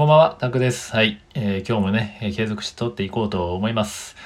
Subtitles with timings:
[0.00, 0.96] こんばんは、タクです。
[0.96, 4.16] はい、えー今日もね、えー継続して撮っていこうと思います、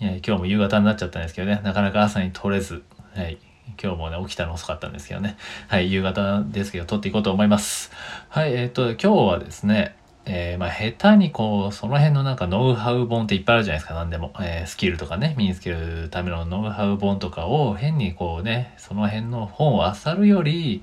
[0.00, 2.84] えー今日も夕方になっちゃったんですけどね、なかなか朝に撮れず、
[3.16, 3.38] はい、
[3.82, 5.36] 今日もね、起きたの遅かったんですけどね、
[5.66, 7.90] はい、夕方ですけど撮っていこうと思います。
[8.28, 14.32] はい、えっ、と、今日はですね、えーまあ、下手にこう、その辺のなんかノウハウ本っていっぱいあるじゃないですか、何でも。
[14.40, 20.82] えースキルとかね、身につけるためのノウハウ本とかを変にこうね、その辺の本を漁るより、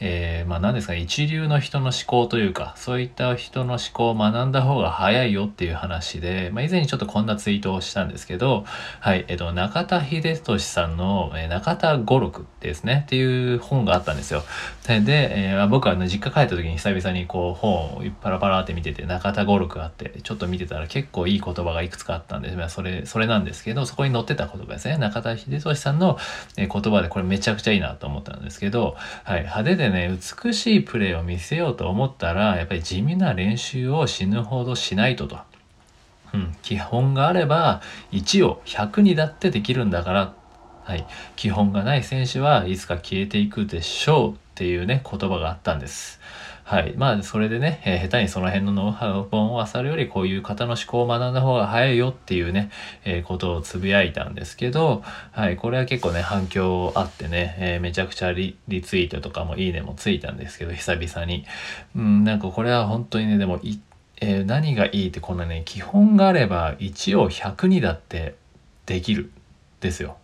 [0.00, 8.64] えーまあ何ですか、一流の人の思考というか、そういった人の思考を学んだ方が早いよっていう話で、まあ以前にちょっとこんなツイートをしたんですけど、
[9.00, 14.42] はい、えっと、中田秀俊さんの、えー中田語録ですね、っていう本があったんですよ。
[14.86, 24.98] で、でえ僕はね、実家帰った時に久々にこう本をパラパラって見てて、中田語録があって、ちょっと見てたら結構いい言葉がいくつかあったんで、まあそれ、それなんですけど、そこに載ってた言葉ですね。
[24.98, 26.18] 中田秀俊さんの、
[26.56, 35.38] え言葉でこれめちゃくちゃいいなと思ったんですけど、はい、派手でね、美しいプレーを見せようと思ったら、やっぱり地味な練習を死ぬほどしないとと。
[36.34, 40.34] うん、基本があれば1を100にだってできるんだから、
[40.84, 46.20] はい、基本がない選手はいつか消えていくでしょうっていうね言葉があったんです。
[46.64, 46.94] はい。
[46.96, 52.70] まあ、それでね、えー下手にその辺のノウハウ本を漁るより、こういう方の思考を学んだ方が早いよっていうね、
[53.04, 55.02] えーことをつぶやいたんですけど、
[55.32, 55.56] はい。
[55.56, 61.44] これは結構ね、反響あってね、えーめちゃくちゃリリツイートとかもいいねもついたんですけど、久々に。
[61.96, 63.80] うん、なんかこれは本当にね、でもい、
[64.20, 68.36] えー何がいいってこんなね、基本があれば1を100にだって
[68.86, 69.30] できる。
[69.80, 70.16] ですよ。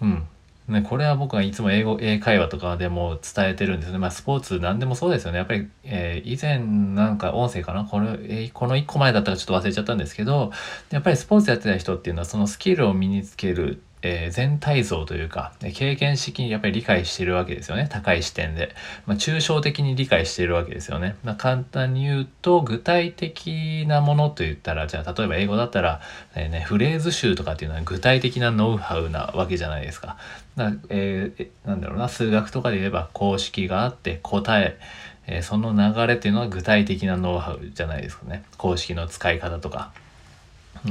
[0.00, 0.26] うん。
[0.66, 3.98] ね、これは僕はいつも英語、英会話とかでも伝えてるんですね。
[3.98, 5.36] まあ、スポーツ何でもそうですよね。
[5.38, 6.60] やっぱり、えー以前
[6.94, 7.84] なんか音声かな？
[7.84, 10.52] これ、えーこの1個前だったらちょっと忘れちゃったんですけど、
[10.90, 17.88] やっぱりスポーツやってた人っていうのはそのスキルを身につける、えー全体像というか、経験式にやっぱり理解しているわけですよね。
[17.90, 18.74] 高い視点で。
[19.06, 21.16] まあ、抽象的に理解しているわけですよね。
[21.24, 26.00] まあ、簡単に言うと、具体的なものと言ったら、じゃあ例えば英語だったら、
[26.34, 30.16] えーね、フレーズ集とかっていうのは具体的なノウハウなわけじゃないですか。
[30.56, 34.78] だえーなんだろうな、数学とかで言えば公式があって答え、
[35.26, 38.44] えーその流れっていうのは具体的なノウハウじゃないですかね。
[38.58, 39.92] 公式の使い方とか。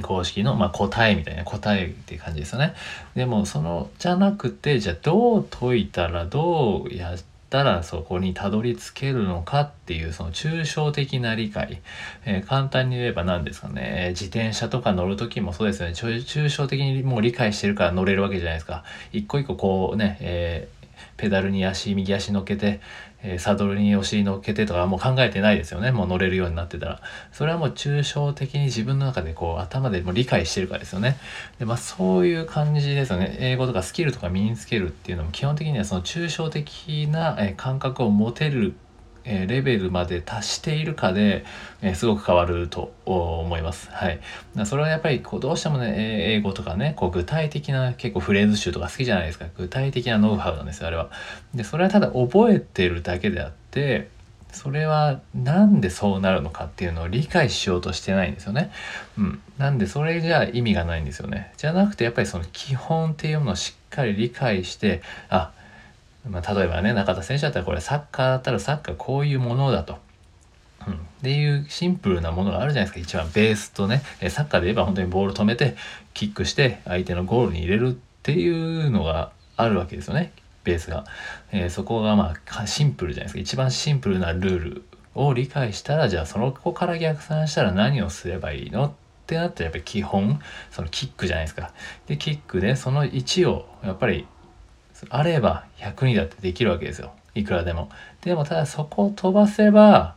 [0.02, 2.74] 公式の、まあ、答えみたいな答えっていう感じですよね。
[3.16, 7.18] でもそのじゃなくてじゃあどう解いたらどうやっ
[7.50, 11.82] たらそこにたどり着けるのかっていうその抽象的な理解、
[12.26, 14.08] えー簡単に言えば何ですかね。
[14.10, 15.94] 自転車とか乗る時もそうですよね。
[15.94, 18.84] 抽象的にもう理解してるから乗れるわけじゃないですか。
[19.12, 20.84] 一個一個こうね、えー
[21.18, 22.80] ペダルに足右足乗っけて、
[23.23, 25.91] えーサドルにお尻乗っけてとかもう考えてないですよね。
[25.91, 27.01] もう乗れるようになってたら。
[27.31, 31.17] それはもう抽象的に自分の中でこう頭でも理解してるからですよね。
[31.59, 33.38] でまあそういう感じですよね。
[33.39, 38.75] 英語とかスキルとか身につけるっていうのも基本的にはその抽象的な、感覚を持てる
[39.25, 41.45] えーレベルまで達しているかで、
[41.81, 43.89] えすごく変わると思います。
[43.91, 44.19] はい。
[44.66, 45.94] それはやっぱりこうどうしてもね、
[46.34, 49.45] 英語とかね、こう具体的な結構フレーズ集とか好きじゃないですか。
[49.57, 51.09] 具体的なノウハウなんですよ、あれは。
[51.53, 54.09] で、それはただ覚えてるだけであって、
[54.53, 58.72] それはなんでそうなるのかっていうのを理解しようとしてないんですよね。
[59.17, 59.41] うん。
[59.57, 61.51] なんでそれじゃ意味がないんですよね。
[61.57, 65.51] じゃなくてやっぱりその基本っていうものをしっかり理解して、あ、
[66.28, 69.97] まあ、例えばね中田選手だったらこれサッカーだったらサッカーこういうものだと。
[70.85, 73.17] うん、っていうシンプルなものがあるじゃないですか。
[73.17, 74.01] 一番ベースとね。
[74.29, 75.75] サッカーで言えば本当にボール止めて
[76.13, 77.91] キックして相手のゴールに入れるっ
[78.23, 80.34] ていうのがあるわけですよね。
[80.63, 81.06] ベースが、
[81.51, 83.40] えーそこがまあシンプルじゃないですか。
[83.40, 84.84] 一番シンプルなルール
[85.16, 88.85] を理解したらじゃあその子から逆算したら何をすればいいの？
[88.85, 88.91] っ
[89.25, 90.41] てなったらやっぱり基本
[90.72, 91.72] そのキックじゃないですか。
[92.07, 94.28] でキックでその1をやっぱり
[95.09, 97.14] あれば100にだってできるわけですよ。
[97.36, 97.90] いくらでも。
[98.22, 100.16] でもただそこを飛ばせば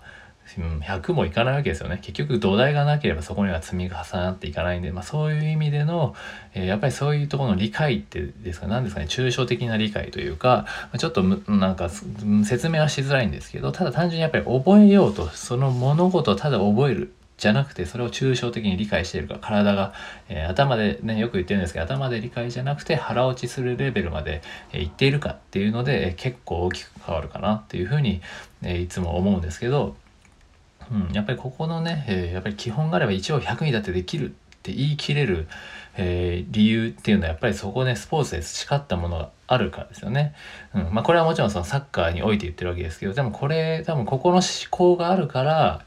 [0.55, 1.99] 100もいかないわけですよね。
[2.03, 6.15] 結局土台がなければそこには積み重なっていかないんで、まあ、そういう意味での、
[6.55, 10.67] えやっぱりそういうところの理解ってですか何ですかね抽象的な理解というか
[10.99, 11.91] ちょっとなんか
[12.45, 17.13] 説明はしづらいんですけどただ単純にやっぱり覚えようとその物事をただ覚える。
[17.39, 19.93] じゃなくてそれを抽象的に理解しているか体が、
[20.29, 24.43] えー頭でねよく言ってるんですけど頭で理解じゃなくて腹落ちするレベルまで、
[24.73, 28.23] えーいっているかっていうので、えー結構大きく変わるかなっていうふうに、
[28.63, 29.97] えーいつも思うんですけど、
[30.91, 35.47] うん、やっぱりここのね、えーやっぱり基本があれば一応100にだってできるって言い切れる、
[35.97, 40.35] えー理由っていうのはやっぱりそこねスポーツで培ったものがあるからですよね。
[40.75, 45.85] うん、まあこれはもちろんそのサッカーにおいて言ってるわけですけどでもこれ多分ここの思考があるから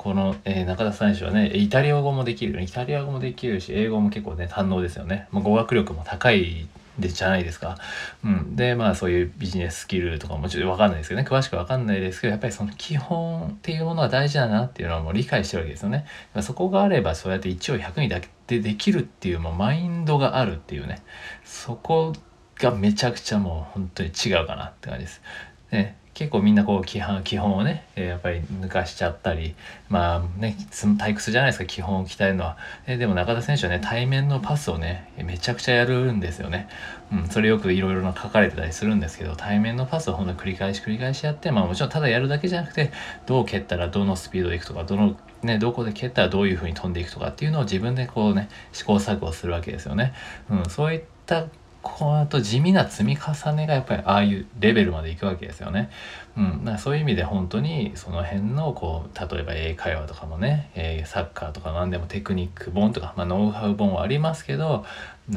[0.00, 2.62] この、えー中田選手はね、イタリア語もできる。
[2.62, 5.28] イタリア語もできるし、英語も結構ね、堪能ですよね。
[5.30, 6.66] まあ、語学力も高い
[6.98, 7.76] でじゃないですか。
[8.24, 16.06] うん、でまあそういうビジネススキルとかもちょっと分かんないですけどね詳しく分かんないですけどやっぱりその基本っていうものは大事だなっていうのはもう理解してるわけですよね。
[16.42, 21.02] そこがあればそうやって1を100にだけできるっていう、まあ、マインドがあるっていうね
[21.44, 22.12] そこ
[22.56, 25.22] がめちゃくちゃもう本当に違うかなって感じです。
[25.70, 29.54] ね、結構みんなこう基本基本をね、やっぱり抜かしちゃったり
[29.88, 36.68] まあね退屈じゃないですか基本を鍛えるのは、えー、でも中田選手はね対面のパスをねめちゃくちゃやるんですよね、
[37.12, 42.90] うん、それよくいろいろな書かれてたりするんですけど対面のパスをほんと繰り返し繰り返しやってまあもちろんただやるだけじゃなくて
[43.26, 50.12] どう蹴ったらどのスピードでいくとかどのね、どこで蹴ったらどういう風に飛んでいくとかっていうのを自分でこうね試行錯誤するわけですよね、
[50.50, 51.46] うん、そういった
[51.82, 55.90] この後地味な積み重ねがやっぱりああいうレベルまでいくわけですよね。
[56.36, 64.84] うん、だそういう意味で本当にその辺のこう例えば英会話とかもね、えー、サッカーとか何でもテクニック本とか、まあ、ノウハウ本はありますけど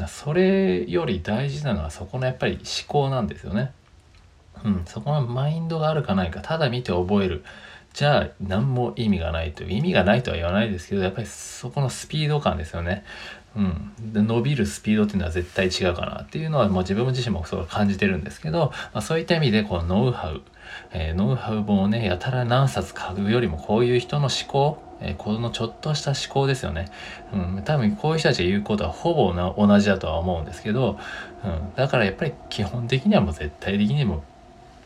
[0.06, 3.72] それより大事なのはそこのやっぱり思考なんですよね。
[4.64, 7.44] うん、そこのマインドがあるかないかただ見て覚える
[7.92, 13.04] じゃあ何も意味がないという意味がないとは言わないですけどやっぱりそこのスピード感ですよね。
[13.56, 20.42] うん、で伸びるスピードっていうのは絶対違うかなっていうのはもう自分自身もそう感じてるんですけど、まあ、そういった意味でこのノウハウ、
[20.92, 24.82] えー、ノウハウ本をねやたら何冊買うよりもこういう人の思考。
[25.00, 26.86] えー、このちょっとした思考ですよね。
[27.32, 30.98] うん、多分こういう人たちが言うことはほぼ同じだとは思うんですけど、
[31.44, 34.22] うん、だからやっぱり基本的にはもう絶対的にも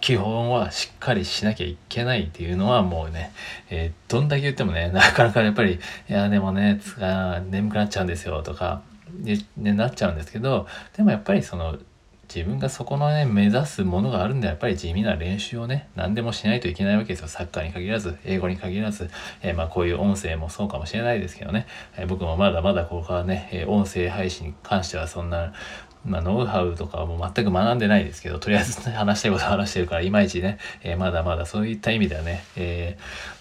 [0.01, 3.33] 基本はしっかりしなきゃいけないっていうのはもうね、
[3.71, 8.83] えー、どんだけ言ってもね、 なかなかやっぱり、いや、でもね、つか眠くなっちゃうんですよとか、
[9.57, 10.67] ね、なっちゃうんですけど、
[10.97, 11.79] でもやっぱりその、
[12.33, 17.29] 自分がそこのね、目指すものがあるんで、やっぱり地味な練習をね、何でもしないといけないわけですよ。
[17.29, 19.11] サッカーに限らず、英語に限らず、
[19.41, 21.67] えー、まあこういう音声もそうかもしれないですけどね、
[21.97, 25.55] えー、僕もまだまだここからね、え、音声配信に関してはそんな、
[26.05, 32.99] まあ、ノウハウとかはもう全く学んでないですけど、とりあえず話したいことは話してるから、いまいちね、えー、まだまだそういった意味ではね、え、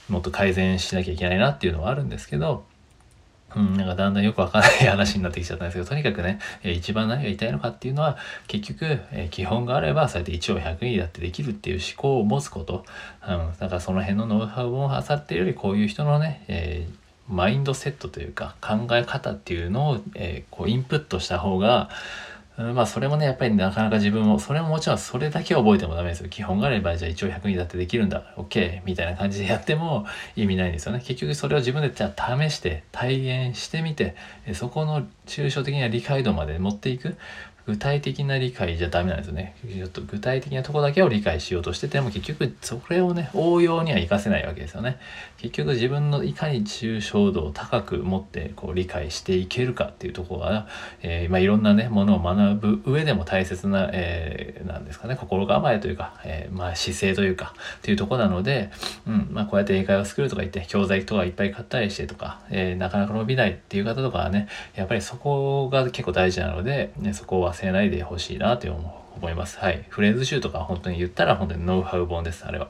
[0.08, 2.64] もっと改善しなきゃいけないなっていうのはあるんですけど、
[3.58, 8.18] うん、なんかだんだんよくわからない話になってきちゃったんですけど、とにかくね、え、一番何が言いたいのかっていうのは、
[8.48, 12.86] 結局、え、基本があれば、そうやって1を100にだってできるっていう思考を持つこと。
[13.28, 21.90] うん、だからその辺のノウハウを漁ってるより、こういう人のね、えーマインドセットというか考え方っていうのを、えー、こうインプットした方が、
[22.58, 26.30] まあそれもね、やっぱりなかなか自分も、それももちろんそれだけ覚えてもダメですよ。
[26.30, 31.04] 基本があれば、じゃあ一応100人だってできるんだ、OK みたいな感じでやっても意味ないんですよね。
[31.06, 34.16] 結局それを自分でじゃあ試して、体現してみて、
[34.56, 37.16] そこの抽象的な理解度まで持っていく。
[37.68, 39.56] 具体的な理解じゃダメなんですよね。
[39.70, 44.98] ちょっと具体的なとこだけを理解しようとしてても結局それをね、応用には活かせないわけですよね。
[45.38, 50.68] 結局自分のいかに抽象度を高く持ってこう理解していけるかっていうところが、
[51.02, 58.72] えー、まあ、いろんなね、ものを学ぶ上でも大切な、えー、なんですかね、心構えというか、えー、まあ、姿勢というかっていうところなので、
[59.06, 69.58] うん、まあ、こうやって英会話スクールとか行って教材とかいっぱい買ったりしてとか、えなかなか伸びないっていう方とかはね、やっぱりそこが結構大事なので、ね、そこはせないでほしいなと思います。
[69.58, 69.84] はい。
[69.90, 72.70] フレーズ集とか本当に言ったら本当にノウハウ本です、あれは。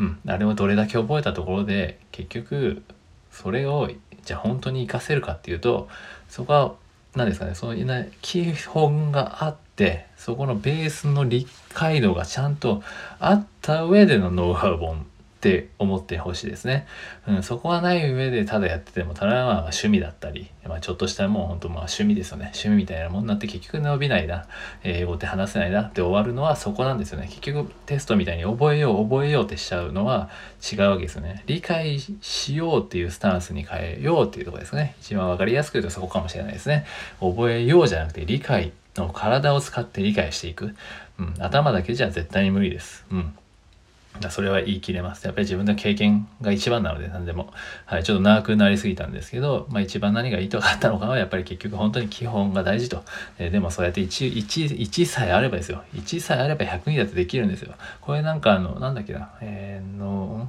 [0.00, 0.18] うん。
[0.26, 2.82] あれをどれだけ覚えたところで、結局、
[3.30, 3.88] それを、
[4.24, 5.88] じゃあ本当に活かせるかっていうと、
[6.28, 6.74] そこは、
[7.14, 12.82] 何ですかね、その基本があって、そこのベースの理解度がちゃんと
[13.20, 15.06] あった上でのノウハウ本
[15.44, 16.86] って思ってほしいですね。
[17.28, 22.44] うん、そこはない上でただやってても、ただまあ趣味だったり、まあ、ちょっとしたもう本当まあ趣味ですよね。
[22.54, 24.46] 趣味みたいなもんになって結局伸びないな、
[24.84, 27.26] 英語って話せないなって終わるのはそこなんですよね。
[27.26, 30.30] 結局テストみたいに覚えよう覚えようってしちゃうのは
[30.72, 31.42] 違うわけですよね。
[31.46, 34.96] 理解しようっていうスタンスに変えようっていうとこですね。
[35.02, 36.86] 一番わかりやすく言うとそこかもしれないですね。
[37.20, 40.74] 覚えようじゃなくて理解の体を使って理解していく。
[41.18, 43.04] うん、頭だけじゃ絶対に無理です。
[43.12, 43.36] うん。
[44.30, 45.24] それは言い切れます。
[45.24, 47.52] やっぱり自分の経験が一番なので、何でも。
[47.84, 53.02] はい、ちょっと長くなりすぎたんですけど、まあ一番何がいいとかあったのかは、やっぱり結局本当に基本が大事と。
[53.38, 55.82] えー、でもそうやって1、1、1さえあればですよ。
[55.94, 57.74] 1さえあれば100人だってできるんですよ。
[58.00, 60.48] これなんかあの、なんだっけな、えー、の、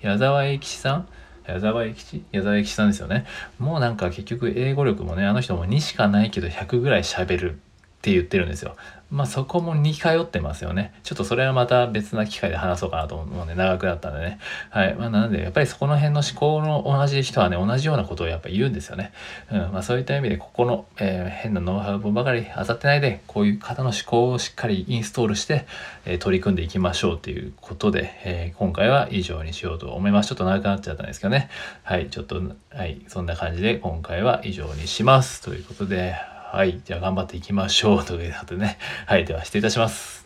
[0.00, 1.08] 矢沢永吉さん？
[1.46, 2.24] 矢沢永吉？
[2.32, 3.26] 矢沢永吉さんですよね。
[3.58, 7.60] もうなんか結局英語力もね、あの人も2しかないけど100ぐらい喋る
[7.98, 8.76] って言ってるんですよ。
[9.10, 10.92] まあそこも似通ってますよね。
[11.02, 14.38] ちょっとそれはまた別な機会で話そうかなと思うので長くなったんでね。
[14.68, 14.94] はい。
[14.94, 19.12] まあなのでやっぱりそこの辺の思考の同じ人はね、同じようなことをやっぱ言うんですよね。
[19.50, 19.58] うん。
[19.72, 25.66] まあそういった意味でここの、えー、変なノウハウばかり当たってないで、こういう方の思考をしっかりインストールして、
[26.04, 30.28] えー、取り組んでいきましょうということで、えー、今回は以上にしようと思います。
[30.28, 31.48] ちょっと長くなっちゃったんですけどね。
[31.82, 32.10] はい。
[32.10, 32.42] ちょっと、
[32.74, 33.00] はい。
[33.08, 35.40] そんな感じで今回は以上にします。
[35.40, 36.14] ということで、
[36.50, 36.80] はい。
[36.82, 38.04] じゃあ頑張っていきましょう。
[38.06, 38.78] ということでね。
[39.06, 39.26] はい。
[39.26, 40.17] では失礼いたします。